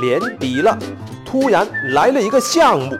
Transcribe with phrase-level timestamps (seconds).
[0.00, 0.78] 年底了，
[1.24, 2.96] 突然来了一个项目。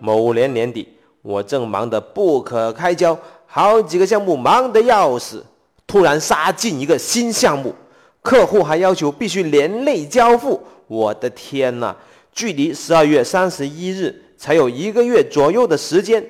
[0.00, 0.88] 某年年底，
[1.22, 3.16] 我正忙得不可开交，
[3.46, 5.44] 好几个项目忙得要死。
[5.86, 7.74] 突然杀进一个新项目，
[8.22, 10.62] 客户还要求必须年内交付。
[10.86, 11.94] 我的天哪！
[12.32, 16.24] 距离十二月三十一日才有一个月左右的时间，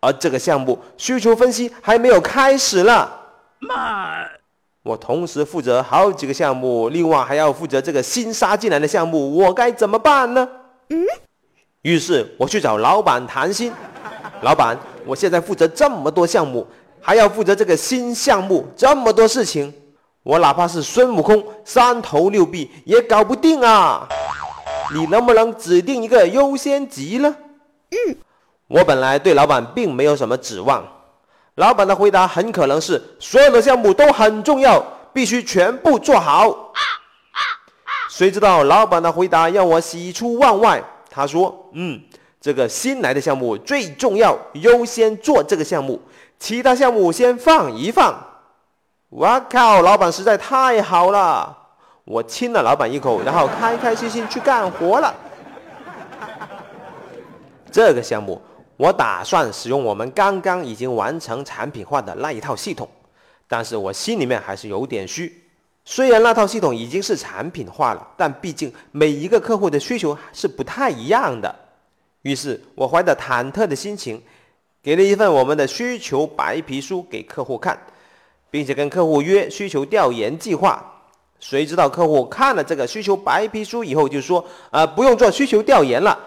[0.00, 3.08] 而这个项目需求分析还没有开始呢。
[3.60, 4.35] 妈！
[4.86, 10.48] 我同时负责好几个项目，另外还要负责这个新杀进来的项目，我该怎么办呢？
[10.90, 11.04] 嗯。
[11.82, 13.72] 于是我去找老板谈心。
[14.42, 16.64] 老板，我现在负责这么多项目，
[17.00, 19.74] 还要负责这个新项目，这么多事情，
[20.22, 24.06] 我哪怕是孙悟空三头六臂也搞不定啊！
[24.94, 27.34] 你能不能指定一个优先级呢？
[27.90, 28.16] 嗯。
[28.68, 30.84] 我本来对老板并没有什么指望。
[31.56, 36.72] 老板的回答很可能是：所有的项目都很重要，必须全部做好。
[38.08, 40.82] 谁知道老板的回答让我喜出望外。
[41.10, 42.00] 他说：“嗯，
[42.40, 46.00] 这个新来的项目最重要，优先做这个项目，
[46.38, 48.14] 其他项目先放一放。”
[49.08, 51.56] 我靠，老板实在太好了！
[52.04, 55.14] 我亲了老板一口，然后开开心心去干活了。
[57.72, 58.40] 这个项目。
[58.76, 62.88] 我打算使用我们刚刚已经完成产品化的那一套系统，
[63.48, 65.42] 但是我心里面还是有点虚。
[65.84, 71.54] 虽然那套系统已经是产品化了，但毕竟每一个客户的需求是不太一样的。
[72.22, 74.20] 于是我怀着忐忑的心情，
[74.82, 77.80] 给了一份我们的需求白皮书给客户看，
[78.50, 80.84] 并且跟客户约需求调研计划。
[81.38, 86.18] 谁知道客户看了这个需求白皮书以后就说：“呃，不用做需求调研了。”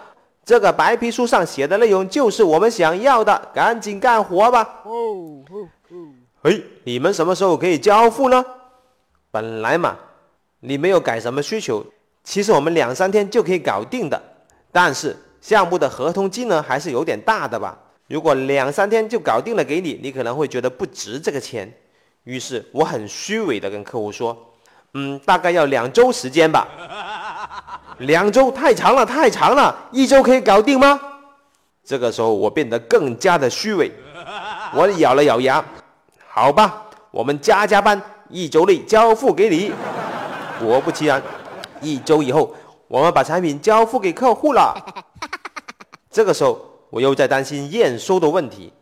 [0.44, 4.80] 这个白皮书上写的内容就是我们想要的，赶紧干活吧！
[4.84, 4.90] 哦
[5.50, 5.96] 哦哦！
[6.42, 8.44] 哎，你们什么时候可以交付呢？
[9.30, 9.96] 本来嘛，
[10.60, 11.84] 你没有改什么需求，
[12.24, 14.20] 其实我们两三天就可以搞定的。
[14.72, 17.78] 但是项目的合同金额还是有点大的吧？
[18.08, 21.72] 如果两三天就搞定了给你，你可能会觉得不值这个钱。
[22.24, 24.36] 于是我很虚伪的跟客户说
[24.94, 26.66] ：“嗯，大概要两周时间吧。”
[28.00, 30.98] 两周太长了，太长了，一周可以搞定吗？
[31.84, 33.90] 这个时候我变得更加的虚伪，
[34.74, 35.62] 我咬了咬牙，
[36.28, 39.72] 好吧，我们加加班，一周内交付给你。
[40.58, 41.22] 果不其然，
[41.80, 42.54] 一周以后，
[42.88, 44.74] 我们把产品交付给客户了。
[46.10, 48.72] 这个时候我又在担心验收的问题，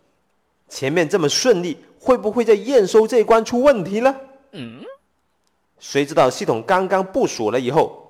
[0.68, 4.14] 前面这么顺利，会不会在验收这一关出问题呢？
[4.52, 4.80] 嗯，
[5.80, 8.04] 谁知道系统刚刚部署了以后。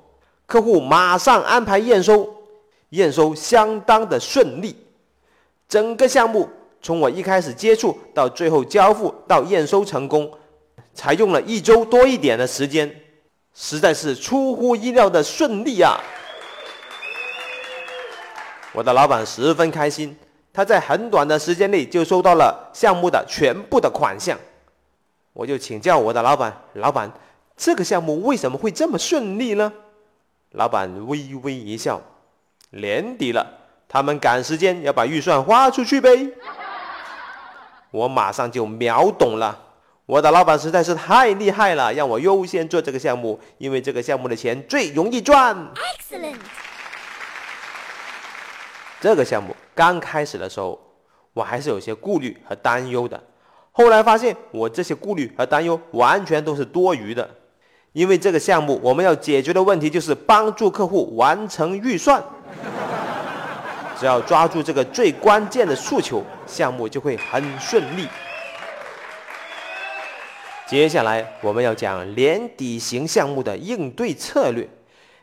[0.48, 2.26] 客户马上安排验收，
[2.88, 4.74] 验收相当的顺利。
[5.68, 6.48] 整个项目
[6.80, 10.32] 从我一开始接触到最后交付到验收成功，
[10.94, 12.90] 才用了一周多一点的时间，
[13.52, 16.00] 实在是出乎意料的顺利啊！
[18.72, 20.16] 我的老板十分开心，
[20.50, 24.38] 他在很短的时间内就收到了项目的全部的款项。
[25.34, 27.12] 我就请教我的老板：“老板，
[27.54, 29.70] 这个项目为什么会这么顺利呢？”
[30.52, 32.00] 老板微微一笑，
[32.70, 33.46] 年底了，
[33.88, 36.32] 他们赶时间要把预算花出去呗。
[37.90, 39.58] 我马上就秒懂了，
[40.06, 45.56] 我的老板实在是太厉害了，让我优先做这个项目，因为这个项目的钱最容易赚。
[45.74, 46.36] Excellent。
[49.00, 50.78] 这个项目刚开始的时候，
[51.32, 53.22] 我还是有些顾虑和担忧的，
[53.70, 57.28] 后来发现我这些顾虑和担忧完全都是多余的。
[57.92, 62.22] 因为这个项目，我们要解决的问题就是帮助客户完成预算。
[63.98, 68.06] 只要抓住这个最关键的诉求，项目就会很顺利。
[70.68, 74.68] 接下来我们要讲年底型项目的应对策略。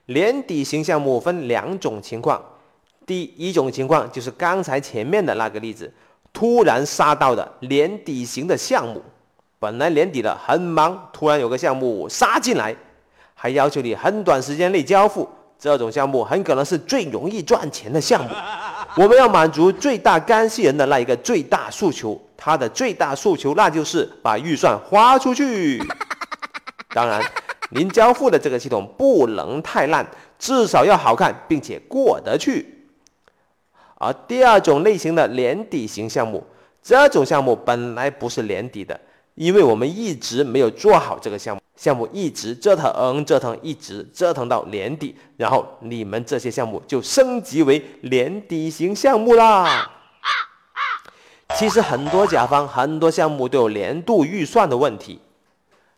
[0.07, 2.43] 年底型项目分两种情况，
[3.05, 5.91] 第一种情况就是刚才前面的那个例子，
[6.33, 9.01] 突然杀到的年底型的项目。
[9.65, 12.75] 本来年底了很忙，突然有个项目杀进来，
[13.33, 15.27] 还要求你很短时间内交付。
[15.57, 18.29] 这种项目很可能是最容易赚钱的项目。
[18.95, 25.81] 我们要满足最大干系人的那一个最大诉求，他的最大诉求那就是把预算花出去。
[26.93, 27.19] 当然，
[27.71, 30.05] 您交付的这个系统不能太烂，
[30.37, 32.85] 至少要好看并且过得去。
[33.95, 36.43] 而第二种类型的年底型项目，
[36.83, 38.99] 这种项目本来不是年底的。
[39.35, 49.91] 因为我们一直没有做好这个项目，项目一直折腾折腾，一直折腾到年底，然后你们这些项目就升级为年底型项目啦。
[51.55, 55.19] 其实很多甲方、很多项目都有年度预算的问题，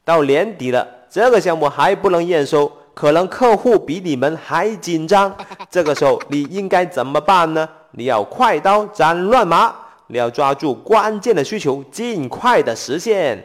[0.03, 5.33] 到年底了，这个项目还不能验收，可能客户比你们还紧张。
[5.69, 7.69] 这个时候你应该怎么办呢？
[7.91, 9.73] 你要快刀斩乱麻，
[10.07, 13.43] 你要抓住关键的需求，尽快的实现。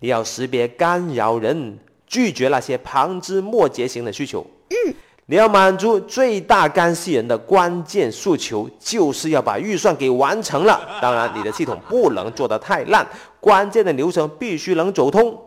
[0.00, 4.46] 你要识别干扰人，拒绝那些旁枝末节型的需求。
[4.70, 4.94] 嗯。
[5.30, 10.80] 你要满足最大干系人的关键诉求，就是要把预算给完成了。
[11.02, 13.06] 当然，你的系统不能做得太烂，
[13.38, 15.38] 关键的流程必须能走通。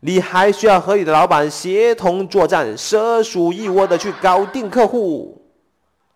[0.00, 5.40] 你还需要和你的老板协同作战，蛇鼠一窝的去搞定客户。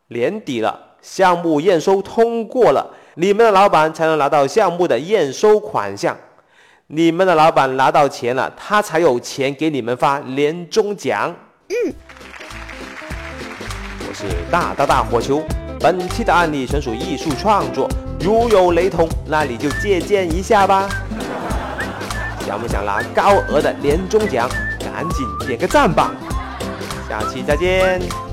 [0.09, 6.17] 年底了，项目验收通过了，你们的老板才能拿到项目的验收款项。
[6.89, 11.35] 你们的老板拿到钱了，他才有钱给你们发年终奖。
[11.69, 11.93] 嗯。
[14.13, 15.43] 是大大大火球，
[15.81, 17.89] 本期的案例纯属艺术创作，
[18.21, 20.89] 如有雷同，那你就借鉴一下吧。
[22.47, 24.49] 想不想拿高额的年终奖？
[24.79, 26.13] 赶紧点个赞吧！
[27.09, 28.24] 下期再见。